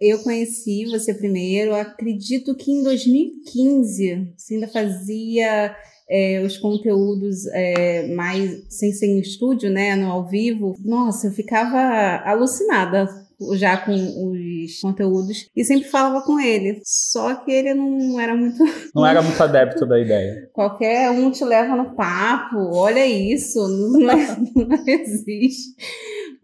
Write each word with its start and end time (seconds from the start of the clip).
Eu 0.00 0.18
conheci 0.22 0.84
você 0.86 1.14
primeiro, 1.14 1.74
acredito 1.74 2.54
que 2.54 2.70
em 2.70 2.82
2015 2.82 4.34
você 4.36 4.54
ainda 4.54 4.68
fazia 4.68 5.74
é, 6.08 6.42
os 6.44 6.56
conteúdos 6.58 7.46
é, 7.52 8.06
mais 8.08 8.64
sem 8.68 8.92
ser 8.92 9.06
em 9.06 9.20
estúdio, 9.20 9.70
né, 9.70 9.96
no 9.96 10.10
ao 10.10 10.28
vivo. 10.28 10.76
Nossa, 10.84 11.28
eu 11.28 11.32
ficava 11.32 12.22
alucinada 12.24 13.08
já 13.54 13.76
com 13.76 13.92
os 13.92 14.80
conteúdos 14.80 15.48
e 15.54 15.64
sempre 15.64 15.88
falava 15.88 16.24
com 16.24 16.40
ele. 16.40 16.80
Só 16.84 17.34
que 17.34 17.50
ele 17.50 17.74
não 17.74 18.18
era 18.18 18.34
muito. 18.34 18.56
Não 18.94 19.06
era 19.06 19.20
muito 19.20 19.42
adepto 19.42 19.84
da 19.84 20.00
ideia. 20.00 20.48
Qualquer 20.52 21.10
um 21.10 21.30
te 21.30 21.44
leva 21.44 21.76
no 21.76 21.94
papo, 21.94 22.56
olha 22.74 23.06
isso, 23.06 23.58
não, 23.68 24.10
é, 24.10 24.36
não 24.56 24.88
existe. 24.88 25.74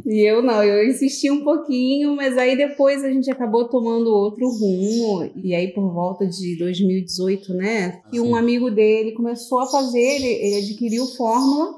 E 0.04 0.20
eu 0.28 0.42
não, 0.42 0.62
eu 0.62 0.88
insisti 0.88 1.30
um 1.30 1.44
pouquinho, 1.44 2.16
mas 2.16 2.36
aí 2.36 2.56
depois 2.56 3.04
a 3.04 3.10
gente 3.10 3.30
acabou 3.30 3.68
tomando 3.68 4.08
outro 4.08 4.48
rumo. 4.48 5.30
E 5.42 5.54
aí, 5.54 5.72
por 5.72 5.92
volta 5.92 6.26
de 6.26 6.56
2018, 6.58 7.54
né? 7.54 8.00
E 8.12 8.20
um 8.20 8.34
amigo 8.34 8.70
dele 8.70 9.12
começou 9.12 9.60
a 9.60 9.66
fazer, 9.66 10.00
ele, 10.00 10.26
ele 10.26 10.56
adquiriu 10.56 11.06
Fórmula, 11.16 11.74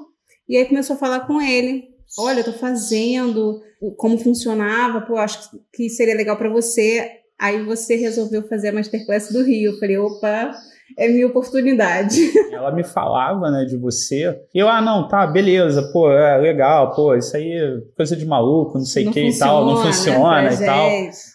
e 0.47 0.57
aí 0.57 0.65
começou 0.65 0.95
a 0.95 0.99
falar 0.99 1.27
com 1.27 1.41
ele. 1.41 1.83
Olha, 2.17 2.39
eu 2.39 2.45
tô 2.45 2.53
fazendo, 2.53 3.61
como 3.97 4.17
funcionava, 4.17 5.01
pô, 5.01 5.17
acho 5.17 5.49
que 5.73 5.89
seria 5.89 6.15
legal 6.15 6.37
para 6.37 6.49
você. 6.49 7.09
Aí 7.37 7.61
você 7.63 7.95
resolveu 7.95 8.47
fazer 8.47 8.69
a 8.69 8.73
Masterclass 8.73 9.31
do 9.31 9.43
Rio. 9.43 9.73
Eu 9.73 9.79
falei, 9.79 9.97
opa, 9.97 10.55
é 10.97 11.07
minha 11.09 11.27
oportunidade. 11.27 12.31
Ela 12.51 12.71
me 12.71 12.83
falava, 12.83 13.51
né, 13.51 13.65
de 13.65 13.77
você. 13.77 14.39
E 14.53 14.59
eu, 14.59 14.67
ah, 14.67 14.81
não, 14.81 15.07
tá, 15.07 15.27
beleza, 15.27 15.81
pô, 15.91 16.11
é 16.11 16.37
legal, 16.37 16.91
pô, 16.95 17.15
isso 17.15 17.35
aí 17.35 17.51
é 17.51 17.77
coisa 17.95 18.15
de 18.15 18.25
maluco, 18.25 18.77
não 18.77 18.85
sei 18.85 19.07
o 19.07 19.11
que 19.11 19.21
e 19.21 19.37
tal, 19.37 19.65
não 19.65 19.77
funciona 19.77 20.43
né, 20.43 20.53
e 20.53 20.65
tal. 20.65 20.89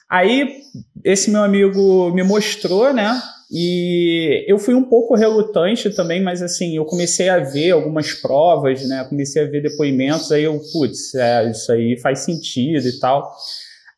Aí, 0.08 0.60
esse 1.04 1.30
meu 1.30 1.42
amigo 1.42 2.10
me 2.12 2.22
mostrou, 2.22 2.92
né, 2.92 3.20
e 3.52 4.44
eu 4.46 4.58
fui 4.58 4.74
um 4.74 4.84
pouco 4.84 5.14
relutante 5.14 5.90
também, 5.90 6.22
mas 6.22 6.40
assim, 6.40 6.76
eu 6.76 6.84
comecei 6.84 7.28
a 7.28 7.40
ver 7.40 7.72
algumas 7.72 8.14
provas, 8.14 8.86
né, 8.88 9.04
comecei 9.08 9.42
a 9.42 9.46
ver 9.46 9.62
depoimentos, 9.62 10.30
aí 10.32 10.44
eu, 10.44 10.60
putz, 10.72 11.14
é, 11.14 11.50
isso 11.50 11.70
aí 11.72 11.98
faz 12.00 12.20
sentido 12.20 12.86
e 12.86 12.98
tal. 12.98 13.36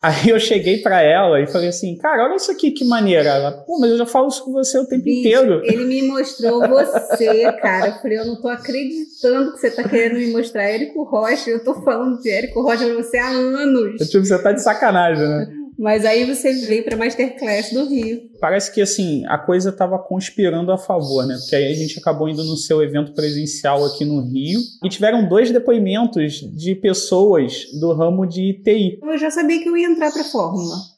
Aí 0.02 0.30
eu 0.30 0.40
cheguei 0.40 0.78
para 0.78 1.00
ela 1.00 1.40
e 1.40 1.46
falei 1.46 1.68
assim, 1.68 1.96
cara, 1.96 2.24
olha 2.24 2.34
isso 2.34 2.50
aqui, 2.50 2.72
que 2.72 2.84
maneira. 2.84 3.28
Ela, 3.28 3.52
pô, 3.52 3.78
mas 3.78 3.88
eu 3.92 3.98
já 3.98 4.06
falo 4.06 4.26
isso 4.26 4.44
com 4.44 4.50
você 4.50 4.76
o 4.76 4.84
tempo 4.84 5.04
Bicho, 5.04 5.20
inteiro. 5.20 5.60
Ele 5.64 5.84
me 5.84 6.02
mostrou 6.02 6.58
você, 6.68 7.52
cara. 7.62 7.90
Eu 7.90 7.94
falei, 8.02 8.18
eu 8.18 8.26
não 8.26 8.40
tô 8.40 8.48
acreditando 8.48 9.52
que 9.52 9.60
você 9.60 9.70
tá 9.70 9.84
querendo 9.88 10.18
me 10.18 10.32
mostrar 10.32 10.64
Érico 10.64 11.04
Rocha. 11.04 11.50
Eu 11.50 11.62
tô 11.62 11.74
falando 11.82 12.20
de 12.20 12.28
Érico 12.28 12.62
Rocha 12.62 12.84
pra 12.84 12.94
você 12.94 13.16
há 13.16 13.28
anos. 13.28 14.00
Eu, 14.00 14.08
tipo, 14.08 14.24
você 14.24 14.42
tá 14.42 14.50
de 14.50 14.60
sacanagem, 14.60 15.22
né? 15.24 15.61
Mas 15.82 16.04
aí 16.04 16.24
você 16.24 16.52
veio 16.52 16.84
para 16.84 16.96
Masterclass 16.96 17.72
do 17.72 17.88
Rio. 17.88 18.30
Parece 18.40 18.72
que 18.72 18.80
assim, 18.80 19.26
a 19.26 19.36
coisa 19.36 19.70
estava 19.70 19.98
conspirando 19.98 20.70
a 20.70 20.78
favor, 20.78 21.26
né? 21.26 21.34
Porque 21.36 21.56
aí 21.56 21.72
a 21.72 21.74
gente 21.74 21.98
acabou 21.98 22.28
indo 22.28 22.44
no 22.44 22.56
seu 22.56 22.80
evento 22.80 23.12
presencial 23.14 23.84
aqui 23.84 24.04
no 24.04 24.20
Rio 24.20 24.60
e 24.84 24.88
tiveram 24.88 25.28
dois 25.28 25.50
depoimentos 25.50 26.34
de 26.56 26.76
pessoas 26.76 27.66
do 27.80 27.92
ramo 27.94 28.24
de 28.24 28.62
TI. 28.62 29.00
Eu 29.02 29.18
já 29.18 29.28
sabia 29.28 29.60
que 29.60 29.68
eu 29.68 29.76
ia 29.76 29.88
entrar 29.88 30.12
para 30.12 30.22
a 30.22 30.24
Fórmula. 30.24 30.91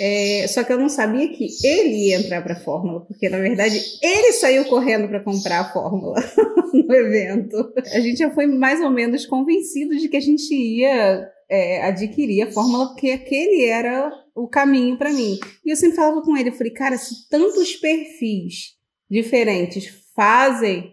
É, 0.00 0.46
só 0.48 0.64
que 0.64 0.72
eu 0.72 0.78
não 0.78 0.88
sabia 0.88 1.28
que 1.28 1.46
ele 1.62 2.08
ia 2.08 2.16
entrar 2.18 2.42
para 2.42 2.54
a 2.54 2.60
Fórmula, 2.60 3.04
porque 3.06 3.28
na 3.28 3.38
verdade 3.38 3.80
ele 4.02 4.32
saiu 4.32 4.64
correndo 4.64 5.08
para 5.08 5.22
comprar 5.22 5.60
a 5.60 5.72
Fórmula 5.72 6.16
no 6.72 6.94
evento. 6.94 7.72
A 7.92 8.00
gente 8.00 8.18
já 8.18 8.30
foi 8.30 8.46
mais 8.46 8.80
ou 8.80 8.90
menos 8.90 9.26
convencido 9.26 9.96
de 9.96 10.08
que 10.08 10.16
a 10.16 10.20
gente 10.20 10.54
ia 10.54 11.28
é, 11.48 11.82
adquirir 11.82 12.42
a 12.42 12.50
fórmula, 12.50 12.88
porque 12.88 13.10
aquele 13.10 13.64
era 13.64 14.12
o 14.34 14.48
caminho 14.48 14.96
para 14.96 15.12
mim. 15.12 15.38
E 15.64 15.70
eu 15.70 15.76
sempre 15.76 15.96
falava 15.96 16.22
com 16.22 16.36
ele, 16.36 16.50
eu 16.50 16.54
falei, 16.54 16.72
cara, 16.72 16.96
se 16.96 17.28
tantos 17.28 17.74
perfis 17.76 18.76
diferentes 19.10 19.86
fazem 20.14 20.92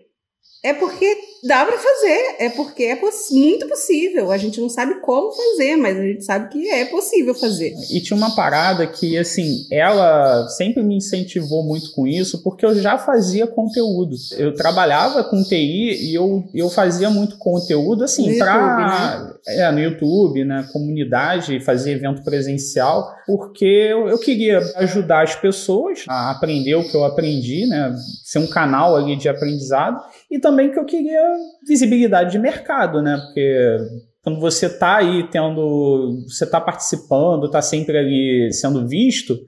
é 0.64 0.74
porque 0.74 1.18
dá 1.44 1.66
para 1.66 1.78
fazer, 1.78 2.36
é 2.40 2.50
porque 2.50 2.84
é 2.84 2.96
poss 2.96 3.30
muito 3.32 3.68
possível. 3.68 4.32
A 4.32 4.38
gente 4.38 4.60
não 4.60 4.70
sabe 4.70 5.00
como 5.02 5.32
fazer, 5.32 5.76
mas 5.76 5.98
a 5.98 6.02
gente 6.02 6.26
sabe 6.26 6.50
que 6.50 6.70
é 6.70 6.86
possível 6.86 7.34
fazer. 7.36 7.74
E 7.92 8.02
tinha 8.02 8.18
uma 8.18 8.36
parada 8.36 8.86
que, 8.88 9.18
assim, 9.18 9.66
ela 9.72 10.48
sempre 10.50 10.84
me 10.84 10.98
incentivou 10.98 11.64
muito 11.64 11.92
com 11.92 12.08
isso, 12.08 12.42
porque 12.44 12.66
eu 12.66 12.76
já 12.76 12.98
fazia 12.98 13.48
conteúdo. 13.48 14.16
Eu 14.38 14.54
trabalhava 14.54 15.24
com 15.24 15.44
TI 15.44 16.10
e 16.10 16.16
eu, 16.16 16.44
eu 16.54 16.70
fazia 16.70 17.10
muito 17.10 17.38
conteúdo, 17.38 18.04
assim, 18.04 18.38
para. 18.38 19.37
É, 19.48 19.72
no 19.72 19.80
YouTube, 19.80 20.44
na 20.44 20.64
comunidade, 20.64 21.62
fazia 21.62 21.94
evento 21.94 22.22
presencial, 22.22 23.10
porque 23.26 23.66
eu, 23.66 24.10
eu 24.10 24.20
queria 24.20 24.60
ajudar 24.76 25.24
as 25.24 25.36
pessoas 25.36 26.04
a 26.08 26.32
aprender 26.32 26.76
o 26.76 26.84
que 26.84 26.96
eu 26.96 27.06
aprendi, 27.06 27.66
né? 27.66 27.96
Ser 28.26 28.40
um 28.40 28.48
canal 28.48 28.96
ali 28.96 29.16
de 29.16 29.30
aprendizado 29.30 30.02
e 30.30 30.38
também 30.38 30.70
que 30.70 30.78
eu 30.78 30.86
queria 30.86 31.22
visibilidade 31.66 32.32
de 32.32 32.40
mercado, 32.40 33.02
né? 33.02 33.18
Porque 33.18 33.78
quando 34.22 34.42
você 34.42 34.66
está 34.66 34.98
aí 34.98 35.30
tendo, 35.32 36.26
você 36.28 36.44
está 36.44 36.60
participando, 36.60 37.46
está 37.46 37.62
sempre 37.62 37.98
ali 37.98 38.52
sendo 38.52 38.86
visto, 38.86 39.40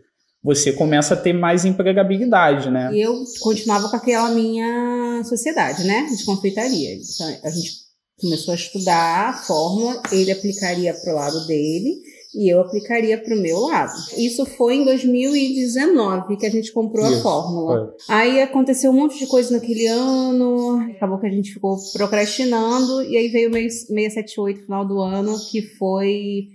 você 0.42 0.72
começa 0.72 1.14
a 1.14 1.18
ter 1.18 1.34
mais 1.34 1.66
empregabilidade, 1.66 2.72
né? 2.72 2.90
Eu 2.94 3.14
continuava 3.42 3.90
com 3.90 3.98
aquela 3.98 4.30
minha 4.30 5.22
sociedade, 5.26 5.84
né? 5.84 6.08
De 6.16 6.24
confeitaria. 6.24 6.96
Então, 6.96 7.28
a 7.44 7.50
gente 7.50 7.89
começou 8.20 8.52
a 8.52 8.56
estudar 8.56 9.30
a 9.30 9.34
fórmula, 9.34 10.02
ele 10.12 10.32
aplicaria 10.32 10.94
para 10.94 11.14
o 11.14 11.16
lado 11.16 11.48
dele 11.48 12.02
e 12.34 12.48
eu 12.48 12.62
aplicaria 12.62 13.18
para 13.18 13.36
o 13.36 13.40
meu 13.40 13.60
lado. 13.60 13.94
Isso 14.18 14.46
foi 14.46 14.76
em 14.76 14.86
2019 14.86 16.38
que 16.38 16.46
a 16.46 16.52
gente 16.52 16.72
comprou 16.72 17.06
Isso, 17.06 17.20
a 17.20 17.22
fórmula. 17.22 17.96
Foi. 18.06 18.16
Aí 18.16 18.42
aconteceu 18.42 18.92
um 18.92 18.96
monte 18.96 19.18
de 19.18 19.26
coisa 19.26 19.52
naquele 19.52 19.88
ano, 19.88 20.80
acabou 20.96 21.20
que 21.20 21.28
a 21.28 21.32
gente 21.32 21.54
ficou 21.54 21.78
procrastinando, 21.94 23.04
e 23.04 23.18
aí 23.18 23.30
veio 23.30 23.50
o 23.50 23.54
678 23.54 24.62
final 24.62 24.86
do 24.86 25.00
ano, 25.00 25.40
que 25.50 25.62
foi 25.62 26.50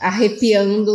arrepiando 0.00 0.92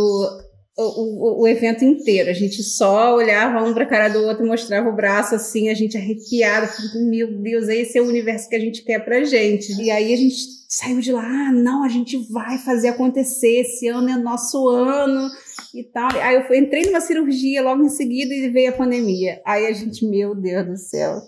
o, 0.76 0.82
o, 0.82 1.42
o, 1.42 1.48
evento 1.48 1.84
inteiro. 1.84 2.30
A 2.30 2.32
gente 2.32 2.62
só 2.62 3.14
olhava 3.14 3.64
um 3.64 3.72
para 3.72 3.84
a 3.84 3.88
cara 3.88 4.08
do 4.08 4.22
outro, 4.24 4.46
mostrava 4.46 4.88
o 4.88 4.96
braço 4.96 5.34
assim, 5.34 5.68
a 5.68 5.74
gente 5.74 5.96
arrepiado, 5.96 6.68
meu 7.08 7.38
Deus, 7.40 7.68
esse 7.68 7.96
é 7.96 8.02
o 8.02 8.08
universo 8.08 8.48
que 8.48 8.56
a 8.56 8.60
gente 8.60 8.82
quer 8.82 9.04
pra 9.04 9.22
gente. 9.22 9.72
E 9.80 9.90
aí 9.90 10.12
a 10.12 10.16
gente 10.16 10.36
saiu 10.68 11.00
de 11.00 11.12
lá, 11.12 11.22
ah, 11.22 11.52
não, 11.52 11.84
a 11.84 11.88
gente 11.88 12.16
vai 12.32 12.58
fazer 12.58 12.88
acontecer, 12.88 13.60
esse 13.60 13.86
ano 13.86 14.10
é 14.10 14.16
nosso 14.16 14.68
ano 14.68 15.30
e 15.72 15.84
tal. 15.84 16.08
Aí 16.20 16.34
eu 16.34 16.54
entrei 16.54 16.82
numa 16.86 17.00
cirurgia 17.00 17.62
logo 17.62 17.84
em 17.84 17.88
seguida 17.88 18.34
e 18.34 18.48
veio 18.48 18.70
a 18.70 18.76
pandemia. 18.76 19.40
Aí 19.46 19.66
a 19.66 19.72
gente, 19.72 20.04
meu 20.04 20.34
Deus 20.34 20.66
do 20.66 20.76
céu. 20.76 21.22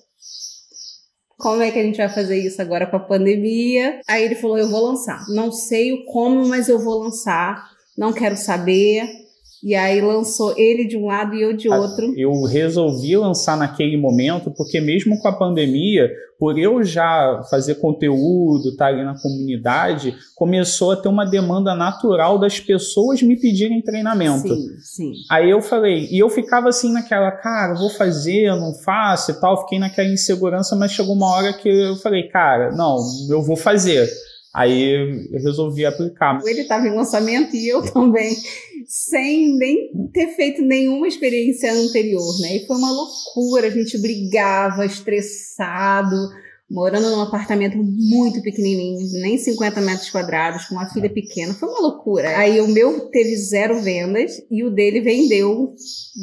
Como 1.38 1.62
é 1.62 1.70
que 1.70 1.78
a 1.78 1.82
gente 1.82 1.98
vai 1.98 2.08
fazer 2.08 2.38
isso 2.38 2.60
agora 2.62 2.86
com 2.86 2.96
a 2.96 3.00
pandemia? 3.00 4.00
Aí 4.08 4.24
ele 4.24 4.34
falou: 4.34 4.56
Eu 4.56 4.70
vou 4.70 4.86
lançar. 4.86 5.22
Não 5.28 5.52
sei 5.52 5.92
o 5.92 6.06
como, 6.06 6.48
mas 6.48 6.66
eu 6.66 6.78
vou 6.78 6.98
lançar. 6.98 7.62
Não 7.96 8.10
quero 8.10 8.36
saber 8.38 9.25
e 9.62 9.74
aí 9.74 10.00
lançou 10.00 10.54
ele 10.56 10.86
de 10.86 10.96
um 10.96 11.06
lado 11.06 11.34
e 11.34 11.42
eu 11.42 11.56
de 11.56 11.68
outro. 11.68 12.12
Eu 12.16 12.42
resolvi 12.44 13.16
lançar 13.16 13.56
naquele 13.56 13.96
momento, 13.96 14.50
porque 14.50 14.80
mesmo 14.80 15.18
com 15.18 15.28
a 15.28 15.32
pandemia, 15.32 16.10
por 16.38 16.58
eu 16.58 16.84
já 16.84 17.42
fazer 17.50 17.76
conteúdo, 17.76 18.70
estar 18.70 18.86
tá 18.86 18.90
ali 18.90 19.02
na 19.02 19.18
comunidade, 19.20 20.14
começou 20.34 20.92
a 20.92 20.96
ter 20.96 21.08
uma 21.08 21.24
demanda 21.24 21.74
natural 21.74 22.38
das 22.38 22.60
pessoas 22.60 23.22
me 23.22 23.36
pedirem 23.40 23.82
treinamento. 23.82 24.48
Sim, 24.48 24.78
sim. 24.80 25.12
Aí 25.30 25.50
eu 25.50 25.62
falei, 25.62 26.06
e 26.10 26.18
eu 26.18 26.28
ficava 26.28 26.68
assim 26.68 26.92
naquela, 26.92 27.30
cara, 27.30 27.74
vou 27.74 27.90
fazer, 27.90 28.50
não 28.50 28.74
faço 28.74 29.30
e 29.30 29.40
tal, 29.40 29.62
fiquei 29.62 29.78
naquela 29.78 30.08
insegurança, 30.08 30.76
mas 30.76 30.92
chegou 30.92 31.14
uma 31.14 31.30
hora 31.30 31.52
que 31.52 31.68
eu 31.68 31.96
falei, 31.96 32.24
cara, 32.28 32.72
não, 32.72 32.98
eu 33.30 33.42
vou 33.42 33.56
fazer. 33.56 34.06
Aí 34.56 35.28
eu 35.30 35.38
resolvi 35.42 35.84
aplicar. 35.84 36.40
Ele 36.42 36.62
estava 36.62 36.86
em 36.88 36.96
lançamento 36.96 37.54
e 37.54 37.68
eu 37.68 37.82
também, 37.92 38.34
sem 38.86 39.56
nem 39.56 39.90
ter 40.12 40.28
feito 40.36 40.62
nenhuma 40.62 41.08
experiência 41.08 41.72
anterior, 41.72 42.40
né? 42.40 42.56
E 42.56 42.66
foi 42.66 42.76
uma 42.76 42.90
loucura, 42.90 43.66
a 43.66 43.70
gente 43.70 43.98
brigava, 43.98 44.86
estressado, 44.86 46.16
morando 46.70 47.10
num 47.10 47.20
apartamento 47.20 47.76
muito 47.78 48.42
pequenininho, 48.42 48.98
nem 49.20 49.38
50 49.38 49.80
metros 49.80 50.10
quadrados, 50.10 50.66
com 50.66 50.74
uma 50.74 50.88
filha 50.90 51.08
pequena, 51.08 51.54
foi 51.54 51.68
uma 51.68 51.80
loucura. 51.80 52.36
Aí 52.38 52.60
o 52.60 52.68
meu 52.68 53.08
teve 53.10 53.36
zero 53.36 53.80
vendas 53.80 54.32
e 54.50 54.64
o 54.64 54.70
dele 54.70 55.00
vendeu 55.00 55.74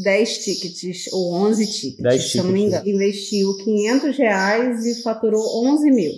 10 0.03 0.37
tickets, 0.39 1.11
ou 1.13 1.33
11 1.33 1.67
tickets, 1.67 2.31
se 2.31 2.37
eu 2.37 2.43
não 2.43 2.51
me 2.51 2.63
engano. 2.63 2.87
Investiu 2.87 3.55
500 3.57 4.17
reais 4.17 4.85
e 4.85 5.01
faturou 5.01 5.41
11 5.65 5.91
mil 5.91 6.11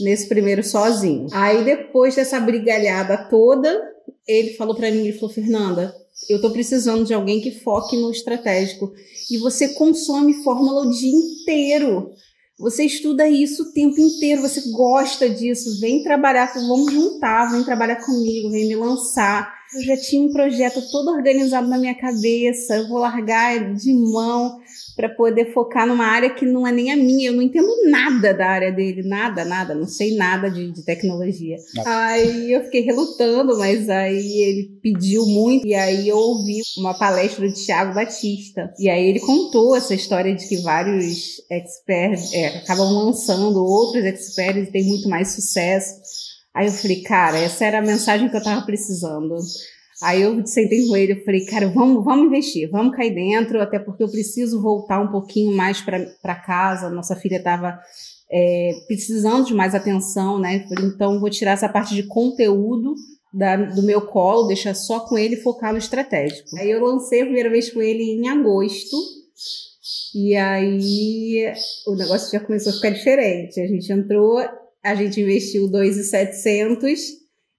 nesse 0.00 0.28
primeiro 0.28 0.62
sozinho. 0.62 1.26
Aí 1.32 1.64
depois 1.64 2.14
dessa 2.14 2.40
brigalhada 2.40 3.28
toda, 3.28 3.89
ele 4.30 4.54
falou 4.54 4.74
para 4.74 4.90
mim, 4.90 5.00
ele 5.06 5.18
falou, 5.18 5.34
Fernanda, 5.34 5.94
eu 6.28 6.40
tô 6.40 6.50
precisando 6.50 7.04
de 7.04 7.14
alguém 7.14 7.40
que 7.40 7.50
foque 7.60 7.96
no 7.96 8.10
estratégico. 8.10 8.92
E 9.30 9.38
você 9.38 9.68
consome 9.74 10.42
fórmula 10.42 10.86
o 10.86 10.90
dia 10.90 11.12
inteiro. 11.12 12.10
Você 12.58 12.84
estuda 12.84 13.26
isso 13.26 13.62
o 13.62 13.72
tempo 13.72 13.98
inteiro, 13.98 14.42
você 14.42 14.70
gosta 14.70 15.30
disso, 15.30 15.80
vem 15.80 16.02
trabalhar, 16.02 16.52
vamos 16.54 16.92
juntar, 16.92 17.50
vem 17.50 17.64
trabalhar 17.64 18.04
comigo, 18.04 18.50
vem 18.50 18.68
me 18.68 18.76
lançar. 18.76 19.59
Eu 19.74 19.82
já 19.82 19.96
tinha 19.96 20.26
um 20.26 20.32
projeto 20.32 20.82
todo 20.90 21.10
organizado 21.12 21.68
na 21.68 21.78
minha 21.78 21.94
cabeça, 21.94 22.76
eu 22.76 22.88
vou 22.88 22.98
largar 22.98 23.74
de 23.74 23.92
mão 23.92 24.58
para 24.96 25.08
poder 25.08 25.52
focar 25.52 25.86
numa 25.86 26.04
área 26.04 26.28
que 26.28 26.44
não 26.44 26.66
é 26.66 26.72
nem 26.72 26.90
a 26.90 26.96
minha. 26.96 27.30
Eu 27.30 27.34
não 27.34 27.42
entendo 27.42 27.68
nada 27.88 28.34
da 28.34 28.46
área 28.46 28.72
dele, 28.72 29.02
nada, 29.02 29.44
nada, 29.44 29.74
não 29.74 29.86
sei 29.86 30.16
nada 30.16 30.50
de, 30.50 30.72
de 30.72 30.84
tecnologia. 30.84 31.56
Não. 31.74 31.84
Aí 31.86 32.52
eu 32.52 32.64
fiquei 32.64 32.82
relutando, 32.82 33.56
mas 33.56 33.88
aí 33.88 34.42
ele 34.42 34.78
pediu 34.82 35.24
muito 35.24 35.66
e 35.66 35.74
aí 35.74 36.08
eu 36.08 36.18
ouvi 36.18 36.60
uma 36.78 36.98
palestra 36.98 37.46
do 37.46 37.54
Tiago 37.54 37.94
Batista. 37.94 38.72
E 38.78 38.90
aí 38.90 39.06
ele 39.06 39.20
contou 39.20 39.76
essa 39.76 39.94
história 39.94 40.34
de 40.34 40.48
que 40.48 40.58
vários 40.58 41.40
experts 41.50 42.32
é, 42.34 42.58
acabam 42.58 42.92
lançando 42.92 43.64
outros 43.64 44.04
experts 44.04 44.68
e 44.68 44.72
tem 44.72 44.84
muito 44.84 45.08
mais 45.08 45.32
sucesso. 45.32 45.94
Aí 46.54 46.66
eu 46.66 46.72
falei, 46.72 47.02
cara, 47.02 47.38
essa 47.38 47.64
era 47.64 47.78
a 47.78 47.82
mensagem 47.82 48.28
que 48.28 48.36
eu 48.36 48.42
tava 48.42 48.64
precisando. 48.66 49.36
Aí 50.02 50.22
eu 50.22 50.44
sentei 50.46 50.86
com 50.86 50.96
ele 50.96 51.12
e 51.12 51.24
falei, 51.24 51.44
cara, 51.44 51.68
vamos, 51.68 52.04
vamos 52.04 52.26
investir, 52.26 52.70
vamos 52.70 52.96
cair 52.96 53.14
dentro, 53.14 53.60
até 53.60 53.78
porque 53.78 54.02
eu 54.02 54.10
preciso 54.10 54.60
voltar 54.60 55.00
um 55.00 55.10
pouquinho 55.12 55.54
mais 55.54 55.80
para 55.80 56.34
casa. 56.34 56.88
Nossa 56.88 57.14
filha 57.14 57.36
estava 57.36 57.78
é, 58.30 58.72
precisando 58.86 59.46
de 59.46 59.54
mais 59.54 59.74
atenção, 59.74 60.38
né? 60.38 60.64
Então 60.82 61.20
vou 61.20 61.28
tirar 61.28 61.52
essa 61.52 61.68
parte 61.68 61.94
de 61.94 62.04
conteúdo 62.04 62.94
da, 63.32 63.56
do 63.56 63.82
meu 63.82 64.00
colo, 64.00 64.46
deixar 64.46 64.74
só 64.74 65.00
com 65.00 65.18
ele 65.18 65.36
focar 65.36 65.72
no 65.72 65.78
estratégico. 65.78 66.56
Aí 66.56 66.70
eu 66.70 66.82
lancei 66.82 67.20
a 67.20 67.24
primeira 67.24 67.50
vez 67.50 67.70
com 67.70 67.82
ele 67.82 68.02
em 68.02 68.28
agosto. 68.28 68.96
E 70.14 70.34
aí 70.34 71.52
o 71.86 71.94
negócio 71.94 72.30
já 72.30 72.44
começou 72.44 72.72
a 72.72 72.76
ficar 72.76 72.90
diferente. 72.90 73.60
A 73.60 73.66
gente 73.66 73.92
entrou, 73.92 74.40
a 74.82 74.94
gente 74.94 75.20
investiu 75.20 75.68
2,700 75.68 77.00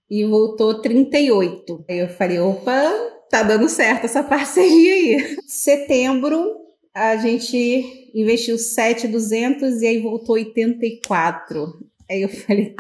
e 0.10 0.26
voltou 0.26 0.82
38. 0.82 1.86
Aí 1.90 2.00
eu 2.00 2.10
falei, 2.10 2.40
opa, 2.40 2.92
tá 3.30 3.44
dando 3.44 3.70
certo 3.70 4.06
essa 4.06 4.22
parceria 4.24 4.94
aí. 4.94 5.38
Setembro, 5.48 6.56
a 6.94 7.16
gente 7.16 8.12
investiu 8.14 8.58
7,200 8.58 9.82
e 9.82 9.88
aí 9.88 10.02
voltou 10.02 10.36
84. 10.36 11.80
Aí 12.10 12.22
eu 12.22 12.30
falei, 12.30 12.76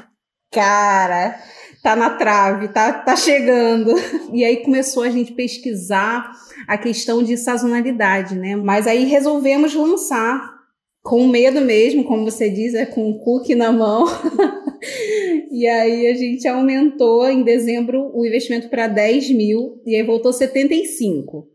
cara, 0.52 1.40
tá 1.82 1.96
na 1.96 2.10
trave, 2.12 2.68
tá, 2.68 2.92
tá 2.92 3.16
chegando. 3.16 3.94
E 4.34 4.44
aí 4.44 4.58
começou 4.58 5.04
a 5.04 5.10
gente 5.10 5.34
pesquisar 5.34 6.32
a 6.68 6.78
questão 6.78 7.24
de 7.24 7.38
sazonalidade, 7.38 8.36
né? 8.36 8.56
Mas 8.56 8.88
aí 8.88 9.06
resolvemos 9.06 9.74
lançar 9.74 10.61
com 11.02 11.28
medo 11.28 11.62
mesmo, 11.62 12.04
como 12.04 12.24
você 12.24 12.50
diz, 12.50 12.74
é 12.74 12.86
com 12.86 13.10
o 13.10 13.20
cookie 13.20 13.56
na 13.56 13.72
mão. 13.72 14.06
e 15.52 15.68
aí 15.68 16.08
a 16.08 16.16
gente 16.16 16.48
aumentou 16.48 17.28
em 17.28 17.44
dezembro 17.44 18.12
o 18.14 18.26
investimento 18.26 18.70
para 18.70 18.88
10 18.88 19.32
mil 19.32 19.82
e 19.86 19.96
aí 19.96 20.04
voltou 20.04 20.32
75. 20.32 21.48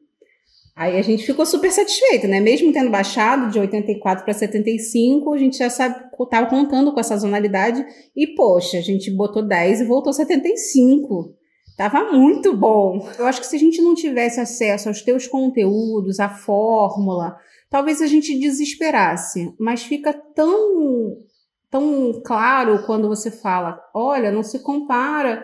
Aí 0.75 0.99
a 0.99 1.03
gente 1.03 1.25
ficou 1.25 1.47
super 1.47 1.73
satisfeito, 1.73 2.29
né? 2.29 2.39
Mesmo 2.39 2.71
tendo 2.71 2.91
baixado 2.91 3.51
de 3.51 3.59
84 3.59 4.25
para 4.25 4.35
75, 4.35 5.33
a 5.33 5.39
gente 5.39 5.57
já 5.57 5.69
estava 5.69 6.47
contando 6.51 6.93
com 6.93 7.01
a 7.01 7.03
sazonalidade 7.03 7.83
e, 8.15 8.27
poxa, 8.27 8.77
a 8.77 8.83
gente 8.83 9.11
botou 9.11 9.43
10 9.43 9.81
e 9.81 9.85
voltou 9.85 10.13
75. 10.13 11.35
Tava 11.79 12.13
muito 12.13 12.55
bom. 12.55 13.09
Eu 13.19 13.27
acho 13.27 13.41
que 13.41 13.47
se 13.47 13.57
a 13.57 13.59
gente 13.59 13.81
não 13.81 13.95
tivesse 13.95 14.39
acesso 14.39 14.89
aos 14.89 15.01
teus 15.01 15.27
conteúdos, 15.27 16.21
à 16.21 16.29
fórmula, 16.29 17.37
talvez 17.71 18.01
a 18.01 18.07
gente 18.07 18.39
desesperasse. 18.39 19.55
Mas 19.59 19.83
fica 19.83 20.13
tão 20.13 21.17
tão 21.71 22.23
claro 22.25 22.85
quando 22.87 23.09
você 23.09 23.31
fala, 23.31 23.79
olha, 23.95 24.31
não 24.31 24.43
se 24.43 24.61
compara 24.61 25.43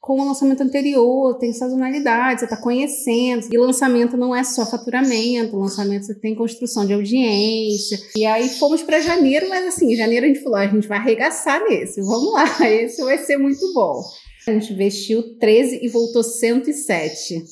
com 0.00 0.20
o 0.20 0.24
lançamento 0.24 0.62
anterior, 0.62 1.36
tem 1.38 1.52
sazonalidade, 1.52 2.40
você 2.40 2.46
está 2.46 2.56
conhecendo. 2.56 3.46
E 3.52 3.58
lançamento 3.58 4.16
não 4.16 4.34
é 4.34 4.42
só 4.42 4.64
faturamento, 4.64 5.56
lançamento 5.56 6.06
você 6.06 6.14
tem 6.14 6.34
construção 6.34 6.86
de 6.86 6.94
audiência. 6.94 7.98
E 8.16 8.24
aí 8.24 8.48
fomos 8.48 8.82
para 8.82 9.00
janeiro, 9.00 9.48
mas 9.48 9.66
assim, 9.66 9.94
janeiro 9.94 10.24
a 10.24 10.28
gente 10.28 10.42
falou, 10.42 10.58
a 10.58 10.66
gente 10.66 10.88
vai 10.88 10.98
arregaçar 10.98 11.62
nesse, 11.68 12.00
vamos 12.00 12.32
lá, 12.32 12.46
esse 12.66 13.02
vai 13.04 13.18
ser 13.18 13.36
muito 13.36 13.72
bom. 13.74 14.02
A 14.46 14.52
gente 14.52 14.72
investiu 14.72 15.36
13 15.38 15.80
e 15.82 15.88
voltou 15.88 16.22
107. 16.22 17.44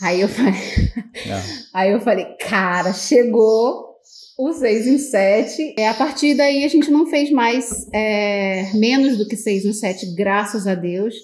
Aí 0.00 0.20
eu 0.20 0.28
falei, 0.28 0.52
aí 1.72 1.92
eu 1.92 2.00
falei, 2.00 2.24
cara, 2.40 2.92
chegou 2.92 3.94
o 4.38 4.52
6 4.52 4.86
em 4.86 4.98
7. 4.98 5.74
É, 5.78 5.88
a 5.88 5.94
partir 5.94 6.34
daí 6.34 6.64
a 6.64 6.68
gente 6.68 6.90
não 6.90 7.06
fez 7.06 7.30
mais 7.30 7.86
é, 7.92 8.70
menos 8.74 9.16
do 9.16 9.26
que 9.26 9.36
6 9.36 9.64
em 9.64 9.72
7, 9.72 10.14
graças 10.14 10.66
a 10.66 10.74
Deus. 10.74 11.14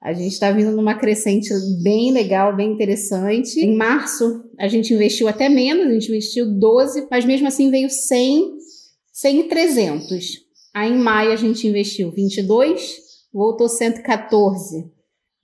A 0.00 0.12
gente 0.12 0.32
está 0.32 0.50
vindo 0.52 0.70
numa 0.70 0.94
crescente 0.94 1.50
bem 1.82 2.12
legal, 2.12 2.54
bem 2.54 2.72
interessante. 2.72 3.58
Em 3.60 3.74
março, 3.74 4.44
a 4.58 4.68
gente 4.68 4.94
investiu 4.94 5.26
até 5.26 5.48
menos, 5.48 5.86
a 5.86 5.92
gente 5.92 6.08
investiu 6.08 6.46
12, 6.46 7.08
mas 7.10 7.24
mesmo 7.24 7.48
assim 7.48 7.68
veio 7.70 7.90
100, 7.90 8.58
100 9.12 9.40
e 9.40 9.44
300. 9.44 10.26
Aí 10.72 10.92
em 10.92 10.98
maio 10.98 11.32
a 11.32 11.36
gente 11.36 11.66
investiu 11.66 12.12
22, 12.12 12.96
voltou 13.32 13.68
114. 13.68 14.97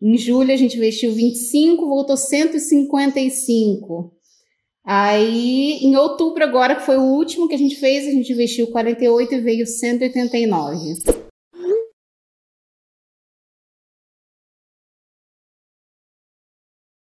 Em 0.04 0.18
julho 0.18 0.52
a 0.52 0.56
gente 0.56 0.76
investiu 0.76 1.12
25, 1.12 1.88
voltou 1.88 2.14
155. 2.14 4.12
Aí, 4.84 5.78
em 5.82 5.96
outubro 5.96 6.44
agora, 6.44 6.74
que 6.74 6.84
foi 6.84 6.98
o 6.98 7.04
último 7.04 7.48
que 7.48 7.54
a 7.54 7.58
gente 7.58 7.76
fez, 7.76 8.06
a 8.06 8.10
gente 8.10 8.30
investiu 8.30 8.66
48 8.66 9.34
e 9.34 9.40
veio 9.40 9.66
189. 9.66 11.23